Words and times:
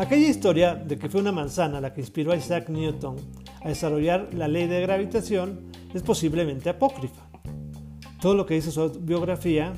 Aquella 0.00 0.28
historia 0.28 0.74
de 0.76 0.96
que 0.96 1.10
fue 1.10 1.20
una 1.20 1.30
manzana 1.30 1.78
la 1.78 1.92
que 1.92 2.00
inspiró 2.00 2.32
a 2.32 2.36
Isaac 2.36 2.70
Newton 2.70 3.16
a 3.62 3.68
desarrollar 3.68 4.30
la 4.32 4.48
ley 4.48 4.66
de 4.66 4.80
gravitación 4.80 5.60
es 5.92 6.02
posiblemente 6.02 6.70
apócrifa. 6.70 7.28
Todo 8.18 8.34
lo 8.34 8.46
que 8.46 8.54
dice 8.54 8.70
su 8.70 8.88
biografía 9.02 9.74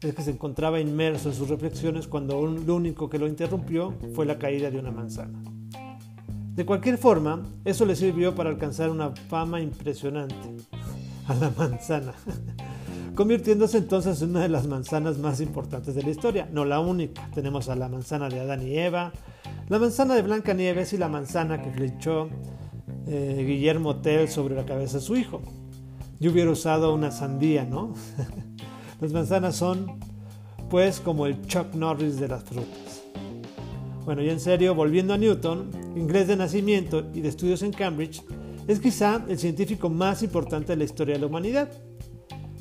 es 0.00 0.12
que 0.12 0.22
se 0.22 0.32
encontraba 0.32 0.80
inmerso 0.80 1.28
en 1.28 1.36
sus 1.36 1.48
reflexiones 1.48 2.08
cuando 2.08 2.44
lo 2.48 2.74
único 2.74 3.08
que 3.08 3.20
lo 3.20 3.28
interrumpió 3.28 3.94
fue 4.12 4.26
la 4.26 4.40
caída 4.40 4.72
de 4.72 4.80
una 4.80 4.90
manzana. 4.90 5.40
De 6.56 6.66
cualquier 6.66 6.98
forma, 6.98 7.40
eso 7.64 7.84
le 7.84 7.94
sirvió 7.94 8.34
para 8.34 8.50
alcanzar 8.50 8.90
una 8.90 9.12
fama 9.12 9.60
impresionante 9.60 10.34
a 11.28 11.34
la 11.34 11.52
manzana, 11.56 12.14
convirtiéndose 13.14 13.78
entonces 13.78 14.20
en 14.20 14.30
una 14.30 14.40
de 14.40 14.48
las 14.48 14.66
manzanas 14.66 15.18
más 15.18 15.40
importantes 15.40 15.94
de 15.94 16.02
la 16.02 16.10
historia, 16.10 16.48
no 16.50 16.64
la 16.64 16.80
única. 16.80 17.30
Tenemos 17.32 17.68
a 17.68 17.76
la 17.76 17.88
manzana 17.88 18.28
de 18.28 18.40
Adán 18.40 18.66
y 18.66 18.76
Eva, 18.76 19.12
la 19.70 19.78
manzana 19.78 20.16
de 20.16 20.22
Blanca 20.22 20.52
Nieves 20.52 20.92
y 20.94 20.98
la 20.98 21.08
manzana 21.08 21.62
que 21.62 21.70
flechó 21.70 22.28
eh, 23.06 23.44
Guillermo 23.46 24.00
Tell 24.00 24.28
sobre 24.28 24.56
la 24.56 24.66
cabeza 24.66 24.98
de 24.98 25.04
su 25.04 25.16
hijo. 25.16 25.40
Yo 26.18 26.32
hubiera 26.32 26.50
usado 26.50 26.92
una 26.92 27.12
sandía, 27.12 27.64
¿no? 27.64 27.94
Las 29.00 29.12
manzanas 29.12 29.54
son, 29.54 30.00
pues, 30.68 30.98
como 30.98 31.24
el 31.24 31.46
Chuck 31.46 31.72
Norris 31.74 32.18
de 32.18 32.26
las 32.26 32.42
frutas. 32.42 33.04
Bueno, 34.04 34.22
y 34.22 34.30
en 34.30 34.40
serio, 34.40 34.74
volviendo 34.74 35.14
a 35.14 35.18
Newton, 35.18 35.70
inglés 35.94 36.26
de 36.26 36.34
nacimiento 36.34 37.08
y 37.14 37.20
de 37.20 37.28
estudios 37.28 37.62
en 37.62 37.72
Cambridge, 37.72 38.24
es 38.66 38.80
quizá 38.80 39.24
el 39.28 39.38
científico 39.38 39.88
más 39.88 40.24
importante 40.24 40.72
de 40.72 40.78
la 40.78 40.84
historia 40.84 41.14
de 41.14 41.20
la 41.20 41.26
humanidad. 41.28 41.70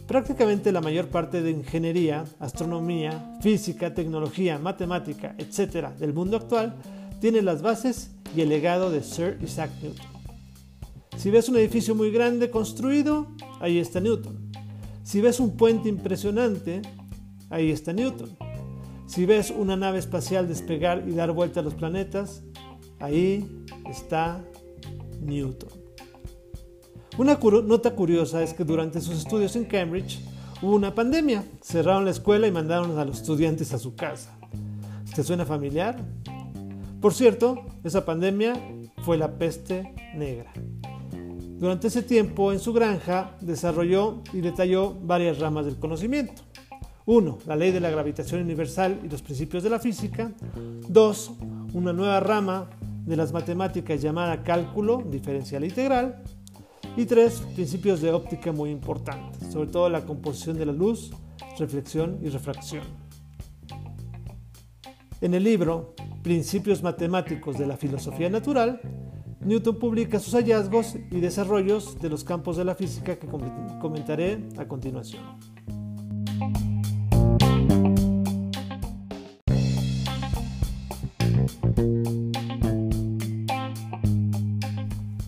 Prácticamente 0.06 0.72
la 0.72 0.82
mayor 0.82 1.08
parte 1.08 1.42
de 1.42 1.50
ingeniería, 1.50 2.24
astronomía, 2.40 3.36
física, 3.42 3.96
tecnología, 3.96 4.60
matemática, 4.60 5.36
etc. 5.40 5.90
del 5.98 6.14
mundo 6.14 6.38
actual 6.38 6.76
tiene 7.20 7.42
las 7.42 7.62
bases 7.62 8.12
y 8.36 8.42
el 8.42 8.50
legado 8.50 8.92
de 8.92 9.04
Sir 9.04 9.38
Isaac 9.44 9.72
Newton. 9.82 10.06
Si 11.18 11.32
ves 11.32 11.50
un 11.50 11.58
edificio 11.58 11.96
muy 11.96 12.12
grande 12.12 12.50
construido, 12.50 13.28
ahí 13.60 13.78
está 13.78 14.00
Newton. 14.00 14.52
Si 15.04 15.22
ves 15.22 15.40
un 15.40 15.58
puente 15.58 15.90
impresionante, 15.90 16.82
ahí 17.50 17.72
está 17.72 17.92
Newton. 17.92 18.38
Si 19.06 19.26
ves 19.26 19.52
una 19.52 19.76
nave 19.76 20.00
espacial 20.00 20.48
despegar 20.48 21.04
y 21.08 21.12
dar 21.12 21.32
vuelta 21.32 21.60
a 21.60 21.64
los 21.64 21.74
planetas, 21.74 22.44
ahí 23.00 23.66
está 23.90 24.42
Newton. 25.20 25.70
Una 27.18 27.38
nota 27.66 27.96
curiosa 27.96 28.42
es 28.44 28.54
que 28.54 28.64
durante 28.64 29.02
sus 29.02 29.18
estudios 29.18 29.56
en 29.58 29.66
Cambridge 29.66 30.22
hubo 30.62 30.76
una 30.76 30.96
pandemia. 30.96 31.44
Cerraron 31.62 32.06
la 32.06 32.12
escuela 32.12 32.48
y 32.48 32.52
mandaron 32.52 32.98
a 32.98 33.04
los 33.04 33.18
estudiantes 33.18 33.74
a 33.74 33.80
su 33.80 33.96
casa. 33.96 34.38
¿Te 35.14 35.24
suena 35.24 35.46
familiar? 35.46 36.02
Por 37.02 37.14
cierto, 37.14 37.66
esa 37.86 38.06
pandemia 38.06 38.54
fue 39.04 39.18
la 39.18 39.38
peste 39.38 39.94
negra. 40.16 40.52
Durante 41.58 41.88
ese 41.88 42.04
tiempo, 42.04 42.52
en 42.52 42.60
su 42.60 42.74
granja, 42.74 43.38
desarrolló 43.40 44.22
y 44.34 44.42
detalló 44.42 44.94
varias 44.94 45.40
ramas 45.40 45.66
del 45.66 45.78
conocimiento. 45.78 46.42
1. 47.06 47.40
La 47.48 47.56
ley 47.56 47.72
de 47.72 47.80
la 47.80 47.90
gravitación 47.90 48.42
universal 48.42 49.00
y 49.04 49.10
los 49.10 49.22
principios 49.22 49.64
de 49.64 49.70
la 49.70 49.80
física. 49.80 50.32
2. 50.90 51.32
Una 51.74 51.94
nueva 51.94 52.20
rama 52.20 52.70
de 53.06 53.16
las 53.16 53.32
matemáticas 53.32 54.02
llamada 54.02 54.44
cálculo 54.44 55.02
diferencial 55.10 55.64
integral. 55.64 56.22
Y 56.98 57.06
3. 57.06 57.44
Principios 57.56 58.02
de 58.02 58.12
óptica 58.12 58.52
muy 58.52 58.72
importantes, 58.72 59.52
sobre 59.54 59.70
todo 59.70 59.90
la 59.90 60.06
composición 60.06 60.58
de 60.58 60.66
la 60.66 60.74
luz, 60.74 61.12
reflexión 61.58 62.20
y 62.22 62.28
refracción. 62.28 62.84
En 65.22 65.34
el 65.34 65.44
libro 65.44 65.96
Principios 66.30 66.84
matemáticos 66.84 67.58
de 67.58 67.66
la 67.66 67.76
filosofía 67.76 68.30
natural, 68.30 68.80
Newton 69.40 69.80
publica 69.80 70.20
sus 70.20 70.36
hallazgos 70.36 70.96
y 71.10 71.22
desarrollos 71.22 72.00
de 72.00 72.08
los 72.08 72.24
campos 72.24 72.56
de 72.56 72.66
la 72.66 72.76
física 72.76 73.18
que 73.18 73.28
comentaré 73.82 74.48
a 74.60 74.68
continuación. 74.68 75.24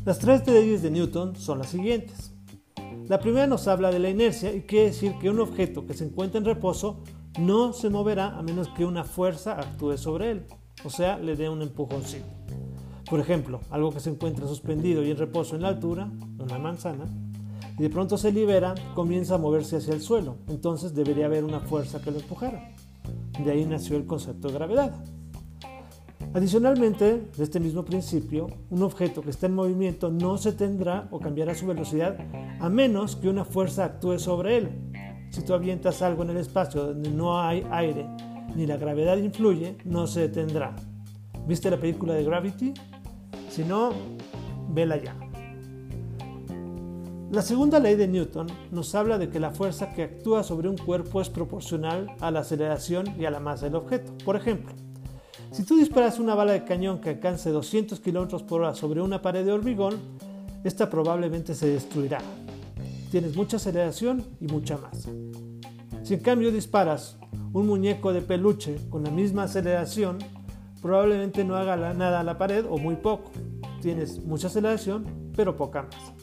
Las 0.05 0.19
tres 0.19 0.45
leyes 0.45 0.83
de 0.83 0.91
Newton 0.91 1.35
son 1.35 1.57
las 1.57 1.69
siguientes. 1.69 2.35
La 3.07 3.19
primera 3.19 3.47
nos 3.47 3.67
habla 3.67 3.89
de 3.89 3.97
la 3.97 4.11
inercia 4.11 4.53
y 4.53 4.61
quiere 4.67 4.89
decir 4.89 5.15
que 5.19 5.31
un 5.31 5.39
objeto 5.39 5.87
que 5.87 5.95
se 5.95 6.05
encuentra 6.05 6.37
en 6.37 6.45
reposo 6.45 7.01
no 7.39 7.73
se 7.73 7.89
moverá 7.89 8.37
a 8.37 8.43
menos 8.43 8.67
que 8.69 8.85
una 8.85 9.03
fuerza 9.03 9.53
actúe 9.53 9.97
sobre 9.97 10.29
él, 10.29 10.45
o 10.83 10.89
sea, 10.89 11.17
le 11.17 11.35
dé 11.35 11.49
un 11.49 11.61
empujoncito. 11.61 12.25
Por 13.09 13.19
ejemplo, 13.19 13.59
algo 13.69 13.91
que 13.91 13.99
se 13.99 14.09
encuentra 14.09 14.47
suspendido 14.47 15.03
y 15.03 15.11
en 15.11 15.17
reposo 15.17 15.55
en 15.55 15.63
la 15.63 15.67
altura, 15.67 16.09
una 16.39 16.57
manzana, 16.57 17.05
y 17.77 17.83
de 17.83 17.89
pronto 17.89 18.17
se 18.17 18.31
libera, 18.31 18.75
comienza 18.93 19.35
a 19.35 19.37
moverse 19.37 19.77
hacia 19.77 19.93
el 19.93 20.01
suelo. 20.01 20.37
Entonces 20.47 20.93
debería 20.93 21.25
haber 21.25 21.43
una 21.43 21.59
fuerza 21.59 22.01
que 22.01 22.11
lo 22.11 22.19
empujara. 22.19 22.73
De 23.43 23.51
ahí 23.51 23.65
nació 23.65 23.97
el 23.97 24.05
concepto 24.05 24.47
de 24.47 24.53
gravedad. 24.53 24.93
Adicionalmente, 26.33 27.29
de 27.35 27.43
este 27.43 27.59
mismo 27.59 27.83
principio, 27.83 28.47
un 28.69 28.83
objeto 28.83 29.21
que 29.21 29.31
está 29.31 29.47
en 29.47 29.55
movimiento 29.55 30.09
no 30.09 30.37
se 30.37 30.53
tendrá 30.53 31.09
o 31.11 31.19
cambiará 31.19 31.53
su 31.53 31.65
velocidad 31.65 32.17
a 32.59 32.69
menos 32.69 33.17
que 33.17 33.27
una 33.27 33.43
fuerza 33.43 33.83
actúe 33.83 34.19
sobre 34.19 34.57
él. 34.57 34.69
Si 35.31 35.41
tú 35.41 35.53
avientas 35.53 36.01
algo 36.01 36.23
en 36.23 36.29
el 36.29 36.37
espacio 36.37 36.85
donde 36.85 37.09
no 37.09 37.41
hay 37.41 37.65
aire 37.71 38.07
ni 38.55 38.65
la 38.65 38.77
gravedad 38.77 39.17
influye, 39.17 39.77
no 39.85 40.07
se 40.07 40.21
detendrá. 40.21 40.75
¿Viste 41.47 41.69
la 41.69 41.79
película 41.79 42.13
de 42.13 42.23
Gravity? 42.23 42.73
Si 43.49 43.63
no, 43.63 43.91
vela 44.69 44.97
ya. 44.97 45.15
La 47.31 47.41
segunda 47.41 47.79
ley 47.79 47.95
de 47.95 48.09
Newton 48.09 48.47
nos 48.71 48.93
habla 48.93 49.17
de 49.17 49.29
que 49.29 49.39
la 49.39 49.51
fuerza 49.51 49.93
que 49.93 50.03
actúa 50.03 50.43
sobre 50.43 50.67
un 50.67 50.77
cuerpo 50.77 51.21
es 51.21 51.29
proporcional 51.29 52.13
a 52.19 52.29
la 52.29 52.41
aceleración 52.41 53.15
y 53.17 53.23
a 53.23 53.31
la 53.31 53.39
masa 53.39 53.67
del 53.67 53.75
objeto. 53.75 54.13
Por 54.25 54.35
ejemplo, 54.35 54.73
si 55.51 55.63
tú 55.63 55.77
disparas 55.77 56.19
una 56.19 56.35
bala 56.35 56.51
de 56.51 56.65
cañón 56.65 56.99
que 56.99 57.11
alcance 57.11 57.49
200 57.49 58.01
km 58.01 58.45
por 58.45 58.61
hora 58.61 58.75
sobre 58.75 59.01
una 59.01 59.21
pared 59.21 59.45
de 59.45 59.53
hormigón, 59.53 59.95
esta 60.65 60.89
probablemente 60.89 61.55
se 61.55 61.67
destruirá. 61.67 62.19
Tienes 63.11 63.35
mucha 63.35 63.57
aceleración 63.57 64.25
y 64.41 64.47
mucha 64.47 64.77
masa. 64.77 65.09
Si 66.03 66.13
en 66.13 66.19
cambio 66.19 66.51
disparas 66.51 67.17
un 67.53 67.67
muñeco 67.67 68.13
de 68.13 68.21
peluche 68.21 68.77
con 68.89 69.03
la 69.03 69.11
misma 69.11 69.43
aceleración, 69.43 70.19
probablemente 70.81 71.43
no 71.43 71.55
haga 71.55 71.75
nada 71.93 72.19
a 72.19 72.23
la 72.23 72.37
pared 72.37 72.65
o 72.69 72.77
muy 72.77 72.95
poco. 72.95 73.31
Tienes 73.81 74.23
mucha 74.23 74.47
aceleración, 74.47 75.31
pero 75.35 75.55
poca 75.55 75.83
masa. 75.83 76.13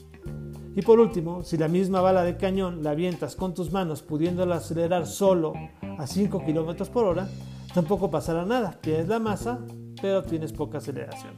Y 0.75 0.83
por 0.83 1.01
último, 1.01 1.43
si 1.43 1.57
la 1.57 1.69
misma 1.69 2.01
bala 2.01 2.23
de 2.23 2.37
cañón 2.37 2.83
la 2.83 2.91
avientas 2.91 3.35
con 3.35 3.53
tus 3.53 3.73
manos 3.73 4.03
pudiéndola 4.03 4.57
acelerar 4.57 5.07
solo 5.07 5.53
a 5.99 6.07
5 6.07 6.45
km 6.45 6.89
por 6.89 7.05
hora, 7.05 7.29
tampoco 7.75 8.11
pasará 8.11 8.47
nada. 8.47 8.79
Tienes 8.81 9.09
la 9.09 9.19
masa, 9.19 9.59
pero 10.01 10.23
tienes 10.23 10.53
poca 10.53 10.79
aceleración. 10.79 11.35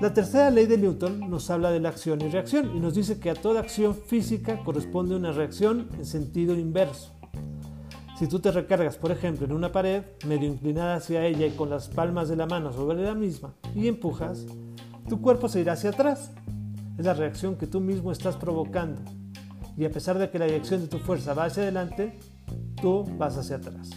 La 0.00 0.12
tercera 0.12 0.50
ley 0.50 0.66
de 0.66 0.78
Newton 0.78 1.30
nos 1.30 1.50
habla 1.50 1.70
de 1.70 1.78
la 1.78 1.90
acción 1.90 2.20
y 2.22 2.28
reacción 2.30 2.74
y 2.74 2.80
nos 2.80 2.94
dice 2.94 3.20
que 3.20 3.30
a 3.30 3.34
toda 3.34 3.60
acción 3.60 3.94
física 3.94 4.64
corresponde 4.64 5.14
una 5.14 5.30
reacción 5.30 5.88
en 5.98 6.06
sentido 6.06 6.58
inverso. 6.58 7.19
Si 8.20 8.26
tú 8.26 8.38
te 8.38 8.52
recargas, 8.52 8.98
por 8.98 9.12
ejemplo, 9.12 9.46
en 9.46 9.52
una 9.52 9.72
pared, 9.72 10.02
medio 10.26 10.46
inclinada 10.46 10.96
hacia 10.96 11.24
ella 11.24 11.46
y 11.46 11.52
con 11.52 11.70
las 11.70 11.88
palmas 11.88 12.28
de 12.28 12.36
la 12.36 12.44
mano 12.44 12.70
sobre 12.70 13.02
la 13.02 13.14
misma, 13.14 13.54
y 13.74 13.88
empujas, 13.88 14.44
tu 15.08 15.22
cuerpo 15.22 15.48
se 15.48 15.60
irá 15.60 15.72
hacia 15.72 15.88
atrás. 15.88 16.30
Es 16.98 17.06
la 17.06 17.14
reacción 17.14 17.56
que 17.56 17.66
tú 17.66 17.80
mismo 17.80 18.12
estás 18.12 18.36
provocando. 18.36 19.00
Y 19.74 19.86
a 19.86 19.90
pesar 19.90 20.18
de 20.18 20.28
que 20.28 20.38
la 20.38 20.44
dirección 20.44 20.82
de 20.82 20.88
tu 20.88 20.98
fuerza 20.98 21.32
va 21.32 21.46
hacia 21.46 21.62
adelante, 21.62 22.18
tú 22.82 23.06
vas 23.16 23.38
hacia 23.38 23.56
atrás. 23.56 23.88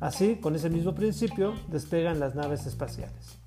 Así, 0.00 0.36
con 0.36 0.56
ese 0.56 0.70
mismo 0.70 0.94
principio, 0.94 1.52
despegan 1.70 2.20
las 2.20 2.34
naves 2.34 2.64
espaciales. 2.64 3.37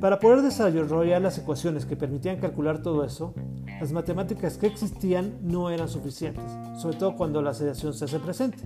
Para 0.00 0.18
poder 0.18 0.42
desarrollar 0.42 1.20
las 1.20 1.38
ecuaciones 1.38 1.84
que 1.84 1.96
permitían 1.96 2.38
calcular 2.38 2.82
todo 2.82 3.04
eso, 3.04 3.34
las 3.80 3.92
matemáticas 3.92 4.56
que 4.56 4.66
existían 4.66 5.38
no 5.42 5.70
eran 5.70 5.88
suficientes, 5.88 6.44
sobre 6.78 6.96
todo 6.96 7.16
cuando 7.16 7.42
la 7.42 7.50
aceleración 7.50 7.92
se 7.92 8.06
hace 8.06 8.18
presente. 8.18 8.62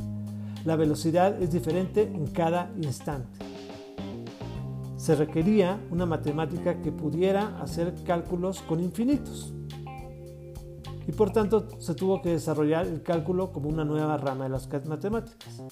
La 0.65 0.77
velocidad 0.77 1.43
es 1.43 1.53
diferente 1.53 2.03
en 2.03 2.27
cada 2.29 2.71
instante. 2.81 3.39
Se 4.97 5.15
requería 5.15 5.79
una 5.91 6.07
matemática 6.07 6.81
que 6.81 6.91
pudiera 6.91 7.61
hacer 7.61 7.95
cálculos 8.07 8.63
con 8.63 8.81
infinitos. 8.81 9.53
Y 11.07 11.13
por 11.13 11.31
tanto 11.31 11.69
se 11.81 11.95
tuvo 11.95 12.23
que 12.23 12.31
desarrollar 12.31 12.87
el 12.87 13.03
cálculo 13.03 13.53
como 13.53 13.69
una 13.69 13.85
nueva 13.85 14.17
rama 14.17 14.45
de 14.45 14.51
las 14.51 14.69
matemáticas. 14.87 15.63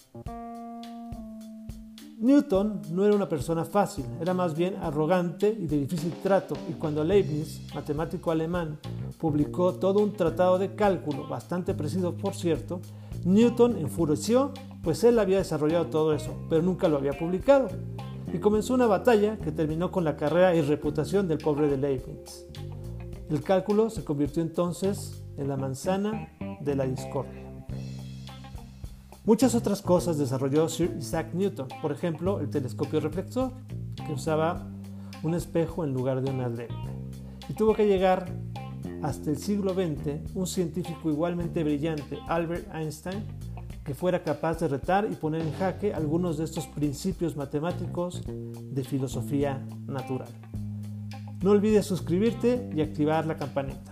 Newton 2.23 2.83
no 2.93 3.05
era 3.05 3.17
una 3.17 3.29
persona 3.29 3.65
fácil, 3.65 4.05
era 4.21 4.33
más 4.33 4.55
bien 4.55 4.77
arrogante 4.77 5.49
y 5.59 5.67
de 5.67 5.77
difícil 5.77 6.13
trato, 6.23 6.55
y 6.71 6.75
cuando 6.75 7.03
Leibniz, 7.03 7.61
matemático 7.75 8.31
alemán, 8.31 8.79
publicó 9.19 9.75
todo 9.75 9.99
un 9.99 10.13
tratado 10.13 10.57
de 10.57 10.77
cálculo, 10.77 11.27
bastante 11.27 11.75
preciso 11.75 12.15
por 12.15 12.37
cierto, 12.37 12.81
Newton 13.25 13.77
enfureció 13.77 14.53
pues 14.85 15.03
él 15.03 15.19
había 15.19 15.39
desarrollado 15.39 15.87
todo 15.87 16.15
eso, 16.15 16.33
pero 16.49 16.63
nunca 16.63 16.89
lo 16.89 16.97
había 16.97 17.19
publicado. 17.19 17.69
Y 18.33 18.39
comenzó 18.39 18.75
una 18.75 18.87
batalla 18.87 19.39
que 19.39 19.51
terminó 19.51 19.91
con 19.91 20.05
la 20.05 20.17
carrera 20.17 20.55
y 20.55 20.61
reputación 20.61 21.27
del 21.27 21.39
pobre 21.39 21.69
de 21.69 21.77
Leibniz. 21.77 22.47
El 23.31 23.43
cálculo 23.43 23.91
se 23.91 24.05
convirtió 24.05 24.45
entonces 24.45 25.25
en 25.37 25.49
la 25.49 25.57
manzana 25.57 26.29
de 26.61 26.77
la 26.77 26.85
discordia. 26.85 27.42
Muchas 29.25 29.55
otras 29.55 29.83
cosas 29.83 30.19
desarrolló 30.19 30.69
Sir 30.69 30.97
Isaac 30.99 31.33
Newton, 31.33 31.69
por 31.81 31.93
ejemplo, 31.93 32.41
el 32.41 32.51
telescopio 32.51 32.99
reflector, 32.99 33.53
que 34.05 34.13
usaba 34.13 34.67
un 35.23 35.35
espejo 35.35 35.85
en 35.85 35.95
lugar 35.95 36.23
de 36.23 36.31
una 36.33 36.49
lente. 36.49 36.75
Y 37.49 37.53
tuvo 37.53 37.73
que 37.73 37.87
llegar 37.87 38.33
hasta 39.01 39.31
el 39.31 39.37
siglo 39.37 39.75
XX 39.75 40.35
un 40.35 40.49
científico 40.49 41.09
igualmente 41.09 41.63
brillante, 41.63 42.19
Albert 42.27 42.75
Einstein, 42.75 43.23
que 43.85 43.95
fuera 43.95 44.25
capaz 44.25 44.59
de 44.59 44.67
retar 44.67 45.09
y 45.09 45.15
poner 45.15 45.43
en 45.43 45.53
jaque 45.53 45.95
algunos 45.95 46.39
de 46.39 46.45
estos 46.45 46.67
principios 46.67 47.37
matemáticos 47.37 48.23
de 48.27 48.83
filosofía 48.83 49.65
natural. 49.87 50.29
No 51.45 51.53
olvides 51.53 51.87
suscribirte 51.87 52.71
y 52.75 52.81
activar 52.81 53.27
la 53.27 53.37
campanita. 53.37 53.92